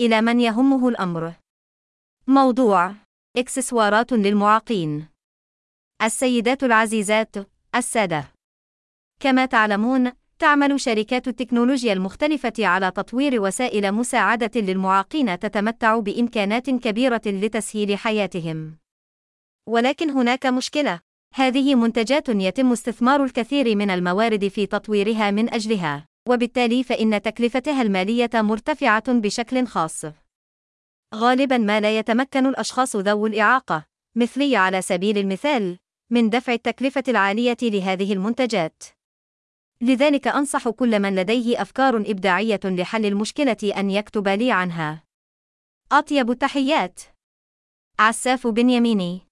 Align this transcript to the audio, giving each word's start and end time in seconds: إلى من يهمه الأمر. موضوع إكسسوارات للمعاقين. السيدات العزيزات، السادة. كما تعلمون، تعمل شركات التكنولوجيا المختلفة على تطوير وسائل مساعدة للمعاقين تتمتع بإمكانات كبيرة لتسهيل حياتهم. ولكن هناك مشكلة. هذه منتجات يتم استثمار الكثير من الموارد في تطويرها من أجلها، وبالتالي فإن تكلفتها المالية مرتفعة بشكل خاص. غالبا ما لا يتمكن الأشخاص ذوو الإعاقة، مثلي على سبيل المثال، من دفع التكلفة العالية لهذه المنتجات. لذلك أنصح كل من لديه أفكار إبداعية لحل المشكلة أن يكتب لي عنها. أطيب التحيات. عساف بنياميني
إلى 0.00 0.20
من 0.20 0.40
يهمه 0.40 0.88
الأمر. 0.88 1.34
موضوع 2.26 2.94
إكسسوارات 3.36 4.12
للمعاقين. 4.12 5.08
السيدات 6.02 6.64
العزيزات، 6.64 7.36
السادة. 7.74 8.32
كما 9.20 9.46
تعلمون، 9.46 10.12
تعمل 10.38 10.80
شركات 10.80 11.28
التكنولوجيا 11.28 11.92
المختلفة 11.92 12.52
على 12.58 12.90
تطوير 12.90 13.42
وسائل 13.42 13.92
مساعدة 13.92 14.60
للمعاقين 14.60 15.38
تتمتع 15.38 15.98
بإمكانات 15.98 16.70
كبيرة 16.70 17.22
لتسهيل 17.26 17.98
حياتهم. 17.98 18.76
ولكن 19.68 20.10
هناك 20.10 20.46
مشكلة. 20.46 21.00
هذه 21.34 21.74
منتجات 21.74 22.28
يتم 22.28 22.72
استثمار 22.72 23.24
الكثير 23.24 23.76
من 23.76 23.90
الموارد 23.90 24.48
في 24.48 24.66
تطويرها 24.66 25.30
من 25.30 25.54
أجلها، 25.54 26.06
وبالتالي 26.28 26.84
فإن 26.84 27.22
تكلفتها 27.22 27.82
المالية 27.82 28.30
مرتفعة 28.34 29.12
بشكل 29.12 29.66
خاص. 29.66 30.04
غالبا 31.14 31.58
ما 31.58 31.80
لا 31.80 31.98
يتمكن 31.98 32.46
الأشخاص 32.46 32.96
ذوو 32.96 33.26
الإعاقة، 33.26 33.86
مثلي 34.16 34.56
على 34.56 34.82
سبيل 34.82 35.18
المثال، 35.18 35.78
من 36.10 36.30
دفع 36.30 36.52
التكلفة 36.52 37.04
العالية 37.08 37.56
لهذه 37.62 38.12
المنتجات. 38.12 38.82
لذلك 39.82 40.28
أنصح 40.28 40.68
كل 40.68 41.00
من 41.00 41.14
لديه 41.16 41.62
أفكار 41.62 41.96
إبداعية 41.96 42.60
لحل 42.64 43.06
المشكلة 43.06 43.72
أن 43.76 43.90
يكتب 43.90 44.28
لي 44.28 44.52
عنها. 44.52 45.04
أطيب 45.92 46.30
التحيات. 46.30 47.00
عساف 47.98 48.46
بنياميني 48.46 49.29